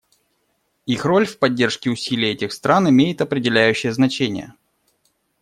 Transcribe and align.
Их 0.87 1.05
роль 1.05 1.27
в 1.27 1.37
поддержке 1.37 1.91
усилий 1.91 2.31
этих 2.31 2.53
стран 2.53 2.89
имеет 2.89 3.21
определяющее 3.21 3.93
значение. 3.93 4.55